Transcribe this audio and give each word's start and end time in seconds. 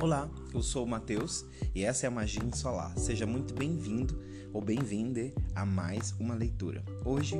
Olá, 0.00 0.30
eu 0.54 0.62
sou 0.62 0.84
o 0.84 0.88
Matheus 0.88 1.44
e 1.74 1.82
essa 1.82 2.06
é 2.06 2.08
a 2.08 2.10
Magia 2.10 2.40
Solar. 2.54 2.96
Seja 2.96 3.26
muito 3.26 3.52
bem-vindo 3.52 4.16
ou 4.52 4.62
bem-vinda 4.62 5.32
a 5.56 5.66
mais 5.66 6.14
uma 6.20 6.36
leitura. 6.36 6.84
Hoje, 7.04 7.34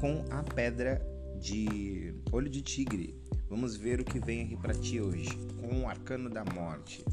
com 0.00 0.24
a 0.30 0.42
pedra 0.42 1.06
de 1.38 2.14
olho 2.32 2.48
de 2.48 2.62
tigre, 2.62 3.14
vamos 3.46 3.76
ver 3.76 4.00
o 4.00 4.04
que 4.06 4.18
vem 4.18 4.42
aqui 4.42 4.56
para 4.56 4.72
ti 4.72 4.98
hoje, 4.98 5.28
com 5.60 5.82
o 5.82 5.86
arcano 5.86 6.30
da 6.30 6.46
morte. 6.46 7.04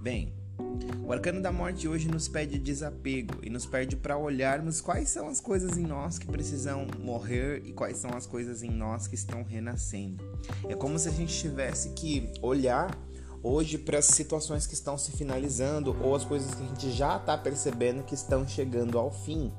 Bem, 0.00 0.34
o 1.04 1.12
arcano 1.12 1.40
da 1.40 1.52
morte 1.52 1.86
hoje 1.86 2.08
nos 2.08 2.26
pede 2.26 2.58
desapego 2.58 3.34
e 3.44 3.48
nos 3.48 3.64
pede 3.64 3.94
para 3.94 4.18
olharmos 4.18 4.80
quais 4.80 5.08
são 5.08 5.28
as 5.28 5.40
coisas 5.40 5.78
em 5.78 5.84
nós 5.84 6.18
que 6.18 6.26
precisam 6.26 6.84
morrer 6.98 7.62
e 7.64 7.72
quais 7.72 7.98
são 7.98 8.10
as 8.10 8.26
coisas 8.26 8.64
em 8.64 8.70
nós 8.70 9.06
que 9.06 9.14
estão 9.14 9.44
renascendo. 9.44 10.24
É 10.68 10.74
como 10.74 10.98
se 10.98 11.08
a 11.08 11.12
gente 11.12 11.32
tivesse 11.32 11.90
que 11.90 12.32
olhar 12.42 12.90
hoje 13.42 13.78
para 13.78 13.98
as 13.98 14.06
situações 14.06 14.66
que 14.66 14.74
estão 14.74 14.98
se 14.98 15.12
finalizando 15.12 15.96
ou 16.02 16.14
as 16.14 16.24
coisas 16.24 16.54
que 16.54 16.62
a 16.62 16.66
gente 16.66 16.90
já 16.90 17.16
está 17.16 17.36
percebendo 17.36 18.02
que 18.02 18.14
estão 18.14 18.46
chegando 18.46 18.98
ao 18.98 19.10
fim. 19.10 19.52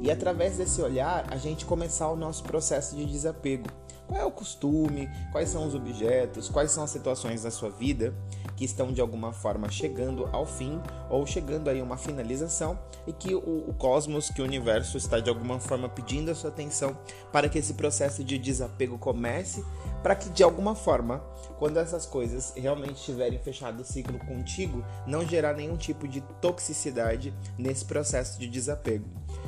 E 0.00 0.10
através 0.10 0.56
desse 0.56 0.80
olhar, 0.80 1.26
a 1.30 1.36
gente 1.36 1.64
começar 1.64 2.08
o 2.10 2.16
nosso 2.16 2.42
processo 2.42 2.96
de 2.96 3.04
desapego. 3.04 3.68
Qual 4.06 4.20
é 4.20 4.24
o 4.24 4.30
costume? 4.30 5.10
Quais 5.32 5.48
são 5.48 5.66
os 5.66 5.74
objetos? 5.74 6.48
Quais 6.48 6.70
são 6.70 6.84
as 6.84 6.90
situações 6.90 7.42
da 7.42 7.50
sua 7.50 7.70
vida 7.70 8.14
que 8.56 8.64
estão 8.64 8.92
de 8.92 9.00
alguma 9.00 9.32
forma 9.32 9.68
chegando 9.68 10.28
ao 10.32 10.46
fim 10.46 10.80
ou 11.10 11.26
chegando 11.26 11.68
aí 11.68 11.80
a 11.80 11.84
uma 11.84 11.96
finalização 11.96 12.78
e 13.06 13.12
que 13.12 13.34
o, 13.34 13.68
o 13.68 13.74
cosmos, 13.74 14.30
que 14.30 14.40
o 14.40 14.44
universo 14.44 14.96
está 14.96 15.18
de 15.18 15.28
alguma 15.28 15.58
forma 15.58 15.88
pedindo 15.88 16.30
a 16.30 16.34
sua 16.34 16.50
atenção 16.50 16.96
para 17.32 17.48
que 17.48 17.58
esse 17.58 17.74
processo 17.74 18.22
de 18.22 18.38
desapego 18.38 18.96
comece, 18.96 19.64
para 20.06 20.14
que 20.14 20.28
de 20.28 20.44
alguma 20.44 20.76
forma, 20.76 21.18
quando 21.58 21.78
essas 21.80 22.06
coisas 22.06 22.52
realmente 22.54 23.02
tiverem 23.02 23.40
fechado 23.40 23.80
o 23.80 23.84
ciclo 23.84 24.20
contigo, 24.20 24.84
não 25.04 25.26
gerar 25.26 25.52
nenhum 25.52 25.76
tipo 25.76 26.06
de 26.06 26.20
toxicidade 26.40 27.34
nesse 27.58 27.84
processo 27.84 28.38
de 28.38 28.46
desapego. 28.46 29.04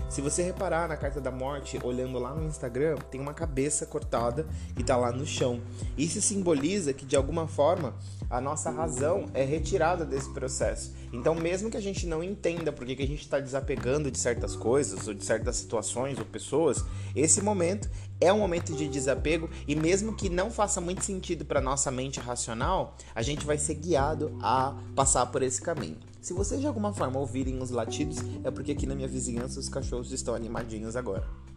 Se 0.09 0.21
você 0.21 0.43
reparar 0.43 0.89
na 0.89 0.97
carta 0.97 1.21
da 1.21 1.31
morte, 1.31 1.79
olhando 1.85 2.19
lá 2.19 2.35
no 2.35 2.45
Instagram, 2.45 2.97
tem 3.11 3.21
uma 3.21 3.35
cabeça 3.35 3.85
cortada 3.85 4.47
que 4.75 4.81
está 4.81 4.97
lá 4.97 5.13
no 5.13 5.27
chão. 5.27 5.61
Isso 5.99 6.21
simboliza 6.21 6.95
que 6.95 7.05
de 7.05 7.15
alguma 7.15 7.47
forma 7.47 7.95
a 8.31 8.41
nossa 8.41 8.71
razão 8.71 9.27
é 9.35 9.45
retirada 9.45 10.05
desse 10.07 10.33
processo. 10.33 10.95
Então, 11.13 11.35
mesmo 11.35 11.71
que 11.71 11.77
a 11.77 11.83
gente 11.83 12.07
não 12.07 12.23
entenda 12.23 12.73
por 12.73 12.87
que, 12.87 13.03
a 13.03 13.07
gente 13.07 13.21
está 13.21 13.39
desapegando 13.39 14.11
de 14.11 14.19
certas 14.19 14.57
coisas 14.57 15.07
ou 15.07 15.15
de 15.15 15.25
certas 15.25 15.57
situações 15.57 16.19
ou 16.19 16.25
pessoas, 16.25 16.85
esse 17.15 17.43
momento 17.43 17.89
é 18.21 18.33
um 18.33 18.39
momento 18.39 18.75
de 18.75 18.89
desapego 18.89 19.49
e 19.67 19.77
mesmo 19.77 20.15
que 20.15 20.29
não 20.29 20.48
faça 20.51 20.81
muito 20.81 21.05
sentido 21.05 21.45
para 21.45 21.61
nossa 21.61 21.91
mente 21.91 22.21
racional, 22.21 22.97
a 23.15 23.23
gente 23.23 23.45
vai 23.47 23.59
ser 23.59 23.75
guiado 23.75 24.37
a 24.43 24.77
passar 24.95 25.27
por 25.27 25.43
esse 25.43 25.61
caminho. 25.61 25.99
Se 26.21 26.33
vocês 26.33 26.61
de 26.61 26.67
alguma 26.67 26.93
forma 26.93 27.19
ouvirem 27.19 27.61
os 27.63 27.71
latidos, 27.71 28.19
é 28.45 28.51
porque 28.51 28.73
aqui 28.73 28.87
na 28.87 28.95
minha 28.95 29.09
vizinhança 29.09 29.61
os 29.61 29.69
cachorros 29.69 30.13
estão 30.13 30.35
animadinhos 30.35 30.97
agora. 30.97 31.48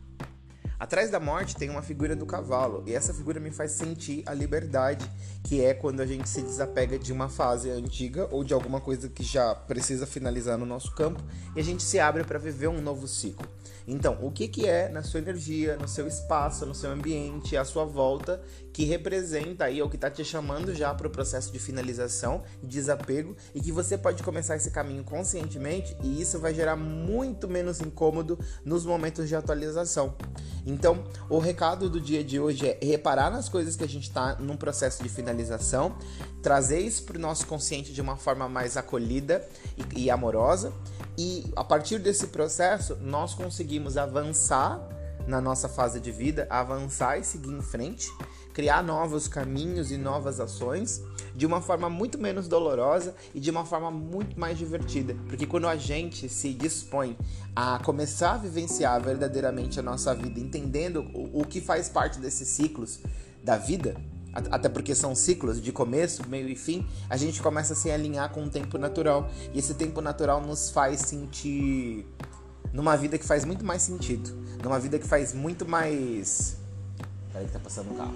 Atrás 0.82 1.12
da 1.12 1.20
morte 1.20 1.56
tem 1.56 1.70
uma 1.70 1.84
figura 1.84 2.16
do 2.16 2.26
cavalo, 2.26 2.84
e 2.88 2.96
essa 2.96 3.14
figura 3.14 3.40
me 3.40 3.52
faz 3.52 3.74
sentir 3.74 4.24
a 4.26 4.34
liberdade, 4.34 5.08
que 5.44 5.64
é 5.64 5.76
quando 5.76 6.02
a 6.02 6.08
gente 6.08 6.28
se 6.28 6.42
desapega 6.42 6.98
de 6.98 7.14
uma 7.14 7.30
fase 7.30 7.70
antiga 7.70 8.28
ou 8.32 8.44
de 8.44 8.52
alguma 8.52 8.82
coisa 8.82 9.08
que 9.08 9.22
já 9.22 9.54
precisa 9.54 10.08
finalizar 10.08 10.58
no 10.58 10.66
nosso 10.66 10.92
campo 10.96 11.22
e 11.56 11.60
a 11.60 11.64
gente 11.64 11.84
se 11.84 12.00
abre 12.00 12.24
para 12.24 12.40
viver 12.40 12.68
um 12.68 12.82
novo 12.82 13.08
ciclo. 13.08 13.48
Então, 13.88 14.18
o 14.22 14.32
que, 14.32 14.48
que 14.48 14.68
é 14.68 14.90
na 14.90 15.04
sua 15.04 15.20
energia, 15.20 15.76
no 15.78 15.88
seu 15.88 16.08
espaço, 16.08 16.66
no 16.66 16.74
seu 16.74 16.92
ambiente, 16.92 17.58
à 17.58 17.66
sua 17.66 17.84
volta, 17.84 18.42
que 18.72 18.86
representa 18.86 19.66
aí, 19.66 19.82
ou 19.82 19.90
que 19.90 19.96
está 19.96 20.10
te 20.10 20.24
chamando 20.24 20.74
já 20.74 20.94
para 20.94 21.08
o 21.08 21.10
processo 21.10 21.52
de 21.52 21.60
finalização, 21.60 22.44
desapego, 22.64 23.36
e 23.54 23.62
que 23.62 23.72
você 23.72 23.98
pode 23.98 24.24
começar 24.24 24.56
esse 24.56 24.72
caminho 24.72 25.04
conscientemente 25.04 25.96
e 26.04 26.22
isso 26.22 26.40
vai 26.40 26.54
gerar 26.54 26.76
muito 26.76 27.48
menos 27.48 27.82
incômodo 27.82 28.40
nos 28.64 28.86
momentos 28.86 29.28
de 29.28 29.36
atualização. 29.36 30.16
Então, 30.66 31.04
o 31.30 31.40
recado 31.40 31.90
do 31.90 32.00
dia 32.00 32.24
de 32.24 32.40
hoje 32.40 32.68
é 32.68 32.78
reparar 32.86 33.32
nas 33.32 33.50
coisas 33.50 33.76
que 33.76 33.84
a 33.84 33.88
gente 33.88 34.04
está 34.04 34.36
num 34.36 34.56
processo 34.56 35.02
de 35.02 35.10
finalização, 35.10 35.96
trazer 36.42 36.80
isso 36.80 37.04
para 37.04 37.18
o 37.18 37.22
nosso 37.22 37.48
consciente 37.48 37.94
de 37.94 38.02
uma 38.02 38.16
forma 38.16 38.48
mais 38.48 38.78
acolhida 38.78 39.48
e, 39.96 40.04
e 40.04 40.12
amorosa, 40.12 40.72
e 41.18 41.52
a 41.56 41.64
partir 41.64 42.00
desse 42.00 42.28
processo 42.28 42.96
nós 43.02 43.34
conseguimos 43.34 43.98
avançar 43.98 44.80
na 45.28 45.40
nossa 45.40 45.70
fase 45.70 46.00
de 46.00 46.12
vida, 46.12 46.48
avançar 46.50 47.18
e 47.18 47.24
seguir 47.24 47.52
em 47.52 47.62
frente, 47.62 48.12
criar 48.54 48.84
novos 48.84 49.28
caminhos 49.28 49.92
e 49.92 49.98
novas 49.98 50.40
ações 50.40 51.02
de 51.36 51.46
uma 51.46 51.62
forma 51.62 51.90
muito 51.90 52.18
menos 52.18 52.48
dolorosa 52.48 53.16
e 53.34 53.40
de 53.40 53.50
uma 53.50 53.66
forma 53.66 53.90
muito 53.90 54.40
mais 54.40 54.58
divertida. 54.58 55.16
Porque 55.28 55.46
quando 55.46 55.68
a 55.68 55.76
gente 55.76 56.28
se 56.28 56.54
dispõe 56.54 57.18
a 57.56 57.80
começar 57.80 58.34
a 58.34 58.38
vivenciar 58.38 59.02
verdadeiramente 59.02 59.80
a 59.80 59.84
nossa 59.84 60.14
vida, 60.14 60.40
entendendo 60.40 61.06
o, 61.14 61.42
o 61.42 61.46
que 61.46 61.62
faz 61.62 61.90
parte 61.90 62.20
desses 62.20 62.48
ciclos 62.48 63.00
da 63.44 63.58
vida, 63.58 63.96
até 64.34 64.70
porque 64.70 64.96
são 64.96 65.14
ciclos 65.14 65.62
de 65.62 65.72
começo, 65.72 66.28
meio 66.28 66.48
e 66.48 66.56
fim, 66.56 66.88
a 67.10 67.18
gente 67.18 67.42
começa 67.42 67.74
a 67.74 67.76
se 67.76 67.92
alinhar 67.92 68.32
com 68.32 68.46
o 68.46 68.50
tempo 68.50 68.78
natural. 68.78 69.30
E 69.54 69.60
esse 69.60 69.74
tempo 69.74 70.00
natural 70.02 70.42
nos 70.42 70.70
faz 70.70 71.02
sentir 71.02 72.06
numa 72.72 72.96
vida 72.96 73.18
que 73.18 73.26
faz 73.26 73.44
muito 73.44 73.66
mais 73.66 73.82
sentido, 73.82 74.30
numa 74.64 74.80
vida 74.80 74.98
que 74.98 75.08
faz 75.08 75.34
muito 75.34 75.68
mais. 75.68 76.58
Peraí 77.32 77.48
que 77.48 77.54
tá 77.54 77.60
passando 77.60 77.92
um 77.94 77.98
carro. 77.98 78.14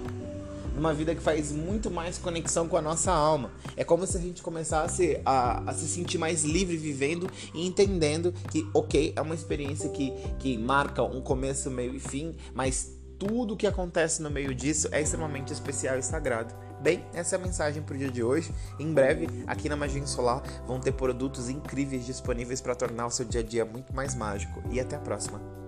Numa 0.74 0.92
vida 0.92 1.14
que 1.14 1.22
faz 1.22 1.52
muito 1.52 1.90
mais 1.90 2.18
conexão 2.18 2.68
com 2.68 2.76
a 2.76 2.82
nossa 2.82 3.10
alma. 3.10 3.50
É 3.76 3.82
como 3.82 4.06
se 4.06 4.16
a 4.16 4.20
gente 4.20 4.42
começasse 4.42 5.20
a, 5.24 5.70
a 5.70 5.72
se 5.72 5.88
sentir 5.88 6.18
mais 6.18 6.44
livre 6.44 6.76
vivendo 6.76 7.30
e 7.54 7.66
entendendo 7.66 8.32
que, 8.50 8.68
ok, 8.74 9.14
é 9.16 9.20
uma 9.20 9.34
experiência 9.34 9.88
que, 9.88 10.12
que 10.38 10.58
marca 10.58 11.02
um 11.02 11.20
começo, 11.20 11.70
meio 11.70 11.94
e 11.94 12.00
fim, 12.00 12.36
mas 12.54 12.94
tudo 13.18 13.56
que 13.56 13.66
acontece 13.66 14.20
no 14.20 14.30
meio 14.30 14.54
disso 14.54 14.88
é 14.92 15.00
extremamente 15.00 15.52
especial 15.52 15.98
e 15.98 16.02
sagrado. 16.02 16.54
Bem, 16.82 17.02
essa 17.14 17.36
é 17.36 17.38
a 17.38 17.42
mensagem 17.42 17.82
para 17.82 17.94
o 17.94 17.98
dia 17.98 18.10
de 18.10 18.22
hoje. 18.22 18.52
Em 18.78 18.92
breve, 18.92 19.28
aqui 19.46 19.68
na 19.68 19.76
Magia 19.76 20.06
Solar, 20.06 20.42
vão 20.66 20.78
ter 20.78 20.92
produtos 20.92 21.48
incríveis 21.48 22.04
disponíveis 22.04 22.60
para 22.60 22.74
tornar 22.74 23.06
o 23.06 23.10
seu 23.10 23.24
dia 23.24 23.40
a 23.40 23.44
dia 23.44 23.64
muito 23.64 23.94
mais 23.94 24.14
mágico. 24.14 24.62
E 24.70 24.78
até 24.78 24.96
a 24.96 25.00
próxima! 25.00 25.65